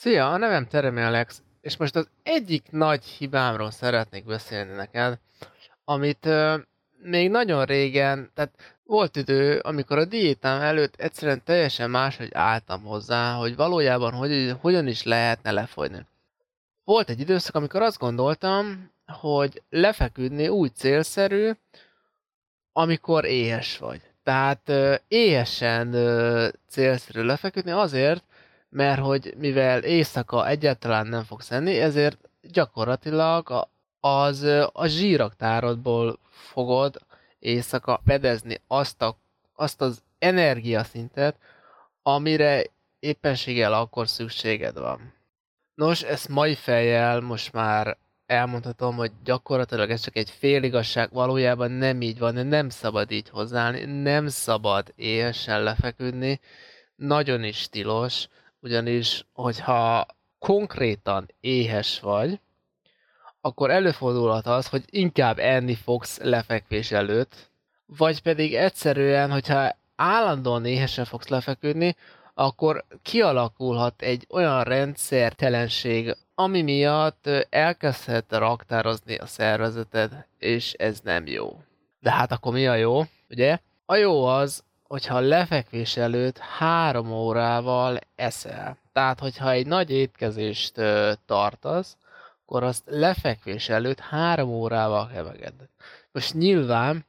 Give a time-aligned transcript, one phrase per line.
[0.00, 5.18] Szia, a nevem Teremi Alex, és most az egyik nagy hibámról szeretnék beszélni neked,
[5.84, 6.56] amit ö,
[7.02, 13.32] még nagyon régen, tehát volt idő, amikor a diétám előtt egyszerűen teljesen máshogy álltam hozzá,
[13.32, 16.06] hogy valójában hogy, hogyan is lehetne lefogyni.
[16.84, 21.50] Volt egy időszak, amikor azt gondoltam, hogy lefeküdni úgy célszerű,
[22.72, 24.00] amikor éhes vagy.
[24.22, 24.72] Tehát
[25.08, 25.96] éhesen
[26.68, 28.24] célszerű lefeküdni azért,
[28.70, 36.98] mert hogy mivel éjszaka egyáltalán nem fogsz enni, ezért gyakorlatilag a, az a zsíraktárodból fogod
[37.38, 39.16] éjszaka fedezni azt, a,
[39.54, 41.36] azt az energiaszintet,
[42.02, 42.64] amire
[42.98, 45.14] éppenséggel akkor szükséged van.
[45.74, 47.96] Nos, ezt mai fejjel most már
[48.26, 53.84] elmondhatom, hogy gyakorlatilag ez csak egy féligasság, valójában nem így van, nem szabad így hozzáállni,
[53.84, 56.40] nem szabad éhesen lefeküdni,
[56.96, 58.28] nagyon is tilos,
[58.60, 60.06] ugyanis, hogyha
[60.38, 62.40] konkrétan éhes vagy,
[63.40, 67.50] akkor előfordulhat az, hogy inkább enni fogsz lefekvés előtt,
[67.86, 71.96] vagy pedig egyszerűen, hogyha állandóan éhesen fogsz lefeküdni,
[72.34, 81.60] akkor kialakulhat egy olyan rendszertelenség, ami miatt elkezdhet raktározni a szervezeted, és ez nem jó.
[82.00, 83.58] De hát akkor mi a jó, ugye?
[83.86, 88.76] A jó az, hogyha lefekvés előtt három órával eszel.
[88.92, 91.96] Tehát, hogyha egy nagy étkezést ö, tartasz,
[92.44, 95.54] akkor azt lefekvés előtt három órával keveged.
[96.12, 97.04] Most nyilván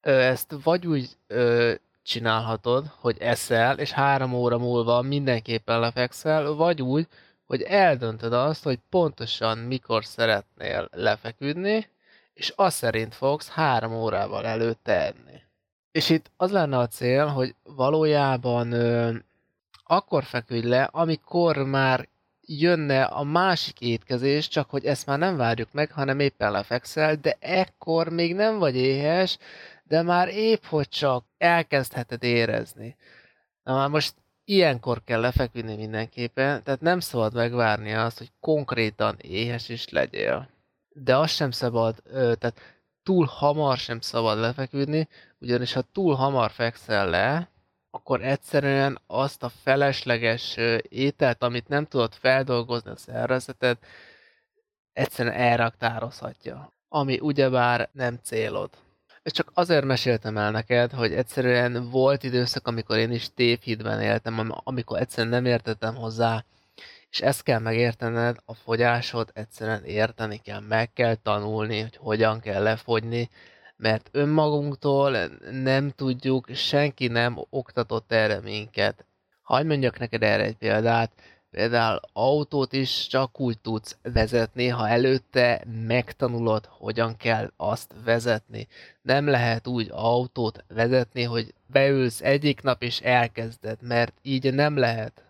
[0.00, 6.82] ö, ezt vagy úgy ö, csinálhatod, hogy eszel, és három óra múlva mindenképpen lefekszel, vagy
[6.82, 7.06] úgy,
[7.46, 11.88] hogy eldöntöd azt, hogy pontosan mikor szeretnél lefeküdni,
[12.34, 15.27] és azt szerint fogsz három órával előtte enni.
[15.90, 19.14] És itt az lenne a cél, hogy valójában ö,
[19.84, 22.08] akkor feküdj le, amikor már
[22.40, 27.36] jönne a másik étkezés, csak hogy ezt már nem várjuk meg, hanem éppen lefekszel, de
[27.40, 29.38] ekkor még nem vagy éhes,
[29.84, 32.96] de már épp hogy csak elkezdheted érezni.
[33.62, 34.14] Na már most
[34.44, 40.48] ilyenkor kell lefeküdni mindenképpen, tehát nem szabad megvárni azt, hogy konkrétan éhes is legyél.
[40.88, 42.77] De azt sem szabad, tehát
[43.08, 45.08] túl hamar sem szabad lefeküdni,
[45.40, 47.50] ugyanis ha túl hamar fekszel le,
[47.90, 50.56] akkor egyszerűen azt a felesleges
[50.88, 53.78] ételt, amit nem tudod feldolgozni a szervezeted,
[54.92, 58.70] egyszerűen elraktározhatja, ami ugyebár nem célod.
[59.22, 64.50] És csak azért meséltem el neked, hogy egyszerűen volt időszak, amikor én is tévhitben éltem,
[64.64, 66.44] amikor egyszerűen nem értettem hozzá,
[67.10, 72.62] és ezt kell megértened, a fogyásod egyszerűen érteni kell, meg kell tanulni, hogy hogyan kell
[72.62, 73.30] lefogyni,
[73.76, 79.04] mert önmagunktól nem tudjuk, senki nem oktatott erre minket.
[79.42, 81.12] Hagy mondjak neked erre egy példát,
[81.50, 88.68] például autót is csak úgy tudsz vezetni, ha előtte megtanulod, hogyan kell azt vezetni.
[89.02, 95.27] Nem lehet úgy autót vezetni, hogy beülsz egyik nap és elkezded, mert így nem lehet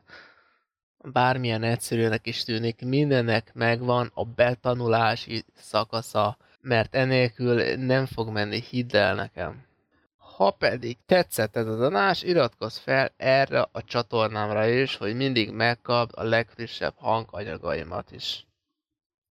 [1.12, 8.96] bármilyen egyszerűnek is tűnik, mindennek megvan a betanulási szakasza, mert enélkül nem fog menni, hidd
[8.96, 9.66] el nekem.
[10.16, 16.10] Ha pedig tetszett ez a danás, iratkozz fel erre a csatornámra is, hogy mindig megkapd
[16.14, 18.47] a legfrissebb hanganyagaimat is.